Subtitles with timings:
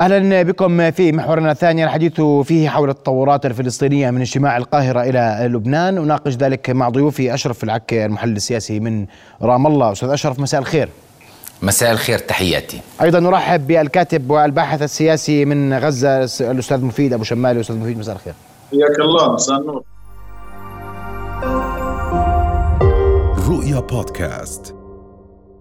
[0.00, 1.84] أهلا بكم في محورنا الثاني.
[1.84, 5.98] الحديث فيه حول التطورات الفلسطينية من اجتماع القاهرة إلى لبنان.
[5.98, 9.06] أناقش ذلك مع ضيوفي أشرف العكي المحلل السياسي من
[9.42, 9.92] رام الله.
[9.92, 10.88] أستاذ أشرف مساء الخير.
[11.62, 12.80] مساء الخير تحياتي.
[13.02, 17.60] أيضا نرحب بالكاتب والباحث السياسي من غزة الأستاذ مفيد أبو شمال.
[17.60, 18.34] أستاذ مفيد مساء الخير.
[18.70, 19.82] حياك الله مساء النور.
[23.48, 24.74] رؤيا بودكاست.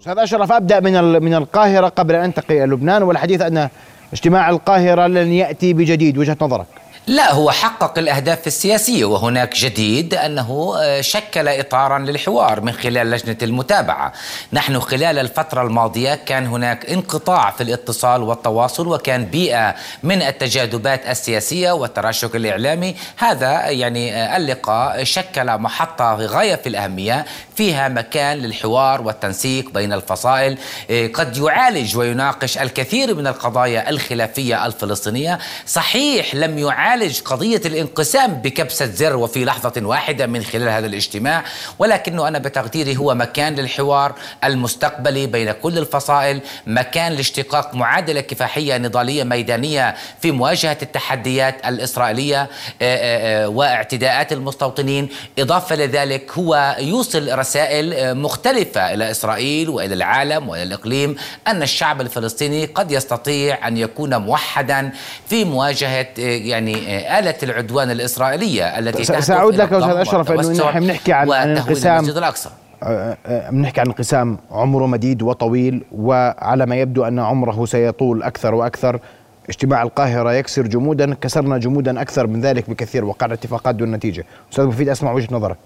[0.00, 3.02] أستاذ أشرف أبدأ من من القاهرة قبل أن انتقل إلى لبنان.
[3.02, 3.68] والحديث أن
[4.12, 6.18] اجتماع القاهرة لن يأتي بجديد.
[6.18, 6.66] وجهة نظرك.
[7.06, 13.36] لا هو حقق الأهداف السياسية وهناك جديد أنه آه، شكل إطارا للحوار من خلال لجنة
[13.42, 14.12] المتابعة.
[14.52, 21.72] نحن خلال الفترة الماضية كان هناك انقطاع في الاتصال والتواصل وكان بيئة من التجاذبات السياسية
[21.72, 22.96] والتراشق الإعلامي.
[23.16, 27.24] هذا يعني آه، اللقاء شكل محطة غاية في الأهمية
[27.56, 30.58] فيها مكان للحوار والتنسيق بين الفصائل
[30.90, 35.38] آه، قد يعالج ويناقش الكثير من القضايا الخلافية الفلسطينية.
[35.66, 41.44] صحيح لم يعالج يعالج قضية الانقسام بكبسة زر وفي لحظة واحدة من خلال هذا الاجتماع
[41.78, 49.24] ولكنه أنا بتقديري هو مكان للحوار المستقبلي بين كل الفصائل مكان لاشتقاق معادلة كفاحية نضالية
[49.24, 52.48] ميدانية في مواجهة التحديات الإسرائيلية آه،
[52.82, 55.08] آه، آه، واعتداءات المستوطنين.
[55.38, 62.64] إضافة لذلك هو يوصل رسائل مختلفة إلى إسرائيل وإلى العالم وإلى الإقليم أن الشعب الفلسطيني
[62.64, 64.90] قد يستطيع أن يكون موحدا
[65.28, 66.81] في مواجهة يعني
[67.18, 72.48] آلة العدوان الإسرائيلية التي سأعود لك أستاذ أشرف أنه نحن بنحكي عن انقسام الأقصى.
[72.82, 78.54] آه، آه، بنحكي عن انقسام عمره مديد وطويل وعلى ما يبدو أن عمره سيطول أكثر
[78.54, 79.00] وأكثر.
[79.48, 84.24] اجتماع القاهرة يكسر جمودا كسرنا جمودا أكثر من ذلك بكثير وقعنا اتفاقات دون نتيجة.
[84.52, 85.58] أستاذ مفيد أسمع وجهة نظرك.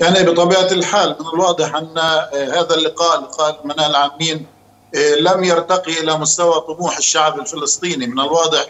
[0.00, 4.46] يعني بطبيعة الحال من الواضح أن آه، هذا اللقاء لقاء المنال العامين
[5.20, 8.06] لم يرتقي إلى مستوى طموح الشعب الفلسطيني.
[8.06, 8.66] من الواضح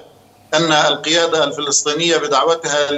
[0.54, 2.90] أن القيادة الفلسطينية بدعوتها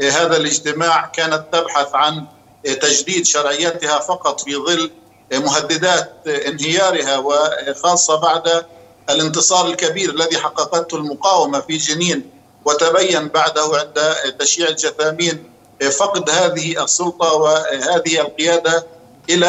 [0.00, 2.26] لهذا الاجتماع كانت تبحث عن
[2.64, 4.90] تجديد شرعيتها فقط في ظل
[5.32, 8.64] مهددات انهيارها وخاصة بعد
[9.10, 12.30] الانتصار الكبير الذي حققته المقاومة في جنين
[12.64, 15.50] وتبين بعده عند تشييع الجثامين
[15.98, 18.86] فقد هذه السلطة وهذه القيادة
[19.30, 19.48] إلى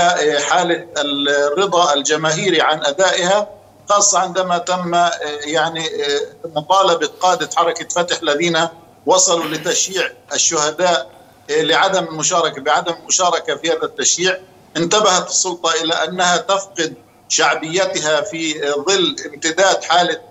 [0.49, 3.47] حالة الرضا الجماهيري عن أدائها.
[3.89, 5.11] خاصة عندما تم آه،
[5.43, 8.67] يعني آه، مطالبة قادة حركة فتح الذين
[9.05, 11.09] وصلوا لتشييع الشهداء
[11.49, 14.37] آه، لعدم المشاركة بعدم المشاركة في هذا التشييع.
[14.77, 16.93] انتبهت السلطة إلى أنها تفقد
[17.29, 20.21] شعبيتها في ظل امتداد حالة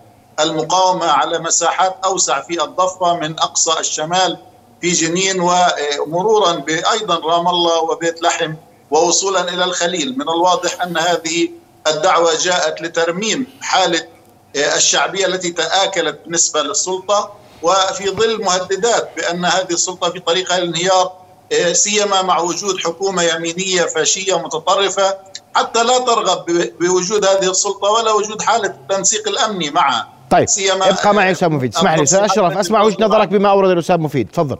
[0.40, 4.38] المقاومة على مساحات أوسع في الضفة من أقصى الشمال
[4.80, 8.54] في جنين ومرورا بأيضا رام الله وبيت لحم
[8.90, 10.18] ووصولا إلى الخليل.
[10.18, 11.48] من الواضح أن هذه
[11.90, 14.06] الدعوة جاءت لترميم حالة
[14.56, 17.32] آه، الشعبية التي تآكلت بالنسبة للسلطة
[17.62, 21.12] وفي ظل مهددات بأن هذه السلطة في طريقها للانهيار
[21.52, 25.16] آه، سيما مع وجود حكومة يمينية فاشية متطرفة
[25.54, 26.44] حتى لا ترغب
[26.80, 30.08] بوجود هذه السلطة ولا وجود حالة التنسيق الأمني معها.
[30.30, 31.76] طيب سيما ابقى معي أستاذ مفيد.
[31.76, 34.28] اسمح لي أستاذ أشرف أسمع وجهة نظرك بما أورد الأستاذ مفيد.
[34.30, 34.58] تفضل.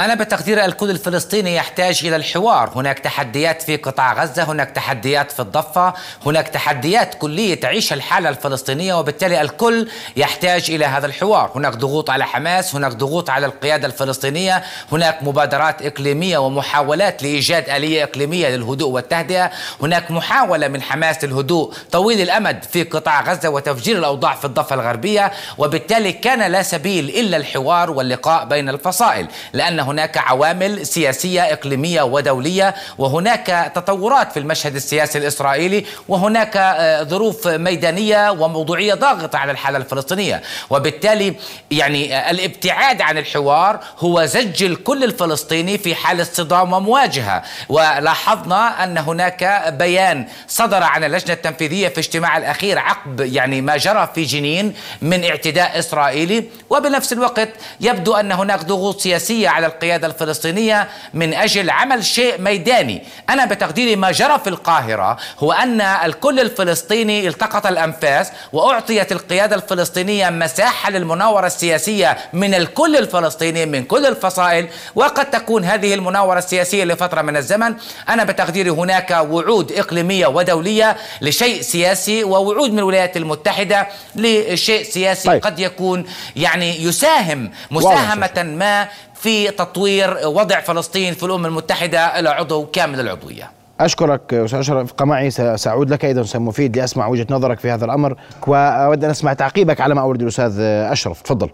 [0.00, 2.70] أنا بتقدير الكل الفلسطيني يحتاج إلى الحوار.
[2.76, 5.94] هناك تحديات في قطاع غزة هناك تحديات في الضفة
[6.26, 11.50] هناك تحديات كلية تعيش الحالة الفلسطينية وبالتالي الكل يحتاج إلى هذا الحوار.
[11.54, 14.62] هناك ضغوط على حماس هناك ضغوط على القيادة الفلسطينية
[14.92, 19.50] هناك مبادرات إقليمية ومحاولات لإيجاد آلية إقليمية للهدوء والتهدئة
[19.82, 25.32] هناك محاولة من حماس للهدوء طويل الأمد في قطاع غزة وتفجير الأوضاع في الضفة الغربية
[25.58, 32.74] وبالتالي كان لا سبيل إلا الحوار واللقاء بين الفصائل لأن هناك عوامل سياسية إقليمية ودولية
[32.98, 40.42] وهناك تطورات في المشهد السياسي الإسرائيلي وهناك آه، ظروف ميدانية وموضوعية ضاغطة على الحالة الفلسطينية.
[40.70, 41.34] وبالتالي
[41.70, 47.42] يعني آه، الابتعاد عن الحوار هو زج الكل الفلسطيني في حالة صدام ومواجهة.
[47.68, 54.08] ولاحظنا أن هناك بيان صدر عن اللجنة التنفيذية في اجتماع الأخير عقب يعني ما جرى
[54.14, 56.44] في جنين من اعتداء إسرائيلي.
[56.70, 57.48] وبنفس الوقت
[57.80, 63.02] يبدو أن هناك ضغوط سياسية على القيادة الفلسطينية من أجل عمل شيء ميداني.
[63.30, 70.30] أنا بتقديري ما جرى في القاهرة هو أن الكل الفلسطيني التقط الأنفاس وأعطيت القيادة الفلسطينية
[70.30, 74.68] مساحة للمناورة السياسية من الكل الفلسطيني من كل الفصائل.
[74.94, 77.74] وقد تكون هذه المناورة السياسية لفترة من الزمن.
[78.08, 85.42] أنا بتقديري هناك وعود إقليمية ودولية لشيء سياسي ووعود من الولايات المتحدة لشيء سياسي طيب.
[85.42, 86.06] قد يكون
[86.36, 88.88] يعني يساهم مساهمة ما
[89.20, 93.50] في تطوير وضع فلسطين في الأمم المتحدة إلى عضو كامل العضوية.
[93.80, 97.84] أشكرك أستاذ أشرف ابقى معي سأعود لك أيضا أستاذ مفيد لأسمع وجهة نظرك في هذا
[97.84, 101.22] الأمر وأود أن أسمع تعقيبك على ما أورد الأستاذ أشرف.
[101.22, 101.50] تفضل.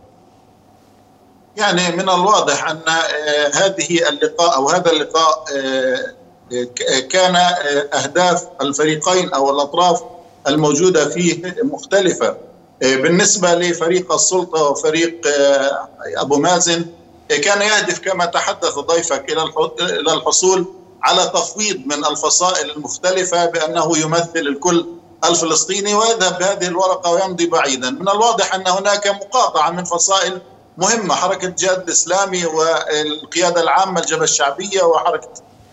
[1.57, 7.51] يعني من الواضح أن آه، هذه اللقاء أو هذا اللقاء آه، كان آه،
[7.95, 10.03] أهداف الفريقين أو الأطراف
[10.49, 12.37] الموجودة فيه مختلفة.
[12.81, 15.21] بالنسبة لفريق السلطة وفريق
[16.17, 16.87] أبو مازن
[17.29, 19.33] كان يهدف كما تحدث ضيفك
[19.81, 20.67] إلى الحصول
[21.03, 24.87] على تفويض من الفصائل المختلفة بأنه يمثل الكل
[25.25, 30.41] الفلسطيني ويذهب بهذه الورقة ويمضي بعيدا، من الواضح أن هناك مقاطعة من فصائل
[30.79, 35.29] مهمة حركة الجهاد الإسلامي والقيادة العامة الجبهه الشعبيه وحركة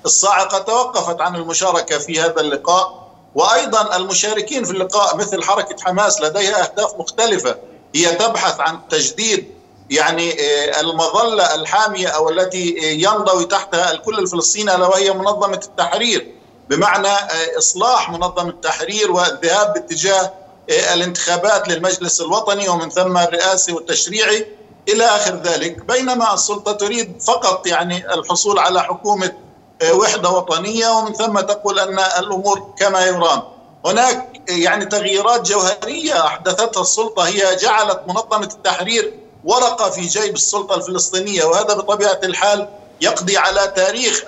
[0.05, 0.59] الصاعقة.
[0.59, 3.03] توقفت عن المشاركة في هذا اللقاء.
[3.35, 7.55] وأيضا المشاركين في اللقاء مثل حركة حماس لديها أهداف مختلفة.
[7.95, 9.51] هي تبحث عن تجديد
[9.89, 16.33] يعني آه، المظلة الحامية أو التي ينضوي تحتها الكل الفلسطيني ألا وهي منظمة التحرير.
[16.69, 20.33] بمعنى آه، إصلاح منظمة التحرير والذهاب باتجاه
[20.69, 24.47] آه، الانتخابات للمجلس الوطني ومن ثم الرئاسي والتشريعي
[24.89, 25.85] إلى آخر ذلك.
[25.85, 29.33] بينما السلطة تريد فقط يعني الحصول على حكومة
[29.81, 33.41] آه، وحدة وطنية ومن ثم تقول أن الأمور كما يرام.
[33.85, 37.23] هناك يعني تغييرات جوهرية أحدثتها السلطة.
[37.23, 39.13] هي جعلت منظمة التحرير
[39.45, 42.69] ورقه في جيب السلطة الفلسطينية وهذا بطبيعة الحال
[43.01, 44.23] يقضي على تاريخ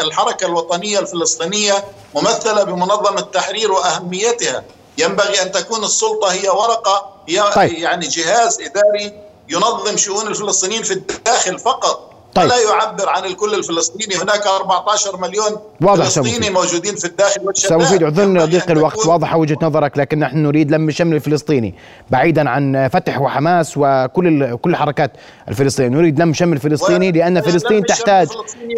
[0.00, 1.84] الحركة الوطنية الفلسطينية
[2.14, 4.64] ممثلة بمنظمة التحرير وأهميتها
[4.98, 7.72] ينبغي أن تكون السلطة هي ورقة هي طيب.
[7.72, 12.48] يعني جهاز إداري ينظم شؤون الفلسطينيين في الداخل فقط طيب.
[12.48, 14.14] لا يعبر عن الكل الفلسطيني.
[14.22, 19.58] هناك 14 مليون واضح فلسطيني موجودين في الداخل والشتات مفيد اعذرني ضيق الوقت واضحة وجهة
[19.62, 21.74] نظرك لكن نحن نريد لم الشمل الفلسطيني
[22.10, 25.10] بعيدا عن فتح وحماس وكل كل الحركات
[25.48, 25.98] الفلسطينية.
[25.98, 28.28] نريد لم شمل الفلسطيني لأن فلسطين تحتاج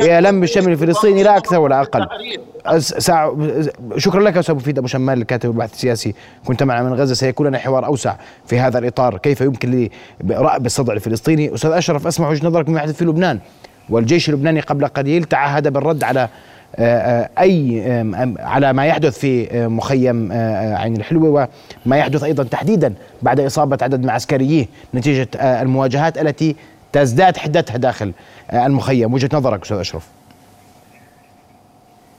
[0.00, 2.06] إلى لم الشمل الفلسطيني لا أكثر ولا أقل.
[2.80, 3.36] ساعة
[3.96, 6.14] شكرا لك أستاذ مفيد أبو شمال الكاتب البحث السياسي.
[6.46, 8.16] كنت معنا من غزة سيكون لنا حوار أوسع
[8.46, 9.18] في هذا الإطار.
[9.18, 9.88] كيف يمكن
[10.24, 13.40] لرأب الصدع الفلسطيني؟ أستاذ أشرف أسمع وجهة نظرك يحدث في لبنان.
[13.90, 16.28] والجيش اللبناني قبل قليل تعهد بالرد على
[16.78, 17.82] آه، آه، أي
[18.38, 20.32] على ما يحدث في آه، مخيم
[20.76, 21.48] عين الحلوه
[21.86, 26.56] وما يحدث أيضا تحديدا بعد إصابة عدد من عسكريه نتيجة المواجهات التي
[26.92, 28.12] تزداد حدتها داخل
[28.52, 29.14] المخيم.
[29.14, 30.06] وجهة نظرك أستاذ أشرف؟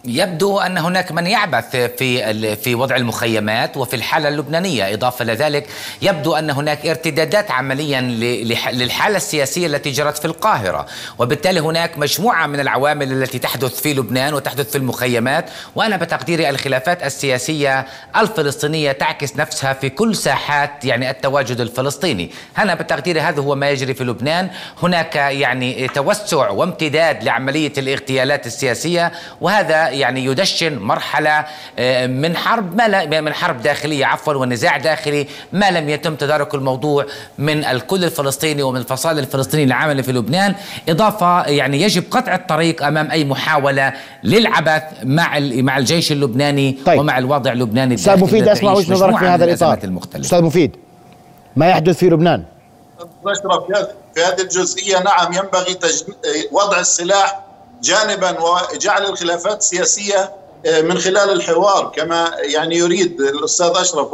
[0.05, 4.93] يبدو أن هناك من يعبث في في وضع المخيمات وفي الحالة اللبنانية.
[4.93, 5.67] إضافة لذلك
[6.01, 8.01] يبدو أن هناك ارتدادات عمليا
[8.71, 10.85] للحالة السياسية التي جرت في القاهرة.
[11.19, 15.49] وبالتالي هناك مجموعة من العوامل التي تحدث في لبنان وتحدث في المخيمات.
[15.75, 17.85] وأنا بتقديري الخلافات السياسية
[18.17, 22.31] الفلسطينية تعكس نفسها في كل ساحات يعني التواجد الفلسطيني.
[22.57, 24.49] أنا بتقديري هذا هو ما يجري في لبنان.
[24.83, 29.11] هناك يعني توسع وامتداد لعملية الاغتيالات السياسية.
[29.41, 31.45] وهذا يعني يدشن مرحلة
[31.79, 36.55] آه، من حرب ما لا من حرب داخلية عفوا ونزاع داخلي ما لم يتم تدارك
[36.55, 37.05] الموضوع
[37.37, 40.55] من الكل الفلسطيني ومن الفصائل الفلسطينية العامله في لبنان
[40.89, 43.93] إضافة يعني يجب قطع الطريق أمام أي محاولة
[44.23, 46.99] للعبث مع مع الجيش اللبناني طيب.
[46.99, 49.79] ومع الوضع اللبناني أستاذ مفيد أسمع وجهة نظرك في هذا الإطار
[50.15, 50.75] أستاذ مفيد
[51.55, 52.43] ما يحدث في لبنان
[54.15, 55.77] في هذه الجزئية نعم ينبغي.
[56.51, 57.46] وضع السلاح
[57.81, 60.33] جانبا وجعل الخلافات السياسية
[60.65, 64.07] آه، من خلال الحوار كما يعني يريد الأستاذ أشرف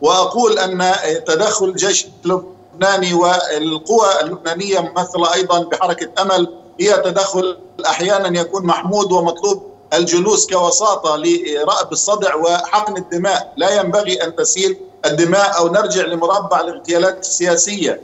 [0.00, 0.94] وأقول أن
[1.26, 9.62] تدخل الجيش اللبناني والقوى اللبنانية ممثله أيضا بحركة أمل هي تدخل أحيانا يكون محمود ومطلوب
[9.94, 17.20] الجلوس كوساطة لرأب الصدع وحقن الدماء، لا ينبغي أن تسيل الدماء أو نرجع لمربع الاغتيالات
[17.20, 18.00] السياسية.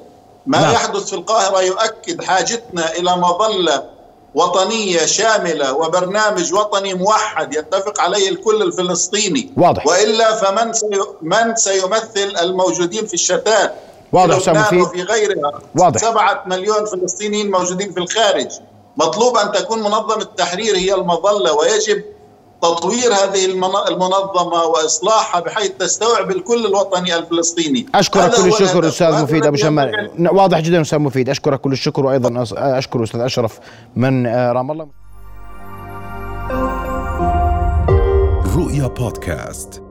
[0.47, 0.63] ما لا.
[0.63, 0.73] نعم.
[0.73, 3.94] يحدث في القاهرة يؤكد حاجتنا إلى مظله
[4.35, 9.53] وطنية شاملة وبرنامج وطني موحد يتفق عليه الكل الفلسطيني.
[9.57, 9.87] واضح.
[9.87, 10.87] وإلا فمن سي
[11.23, 13.75] من سيمثل الموجودين في الشتات
[14.13, 15.61] واضح في وفي غيرها.
[15.79, 16.01] واضح.
[16.01, 18.49] سبعة مليون فلسطينيين موجودين في الخارج.
[18.97, 22.05] مطلوب أن تكون منظمة التحرير هي المظلة ويجب
[22.65, 23.45] تطوير هذه
[23.89, 27.87] المنظمة وإصلاحها بحيث تستوعب الكل الوطني الفلسطيني.
[27.95, 30.11] أشكرك كل الشكر أستاذ مفيد أبو شمال.
[30.33, 31.29] واضح جدا أستاذ مفيد.
[31.29, 33.59] أشكرك كل الشكر وأيضا أشكر أستاذ أشرف
[33.97, 34.87] من آه، رام الله.
[38.57, 39.84] رؤيا بودكاست.